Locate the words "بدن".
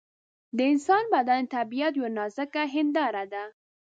1.15-1.41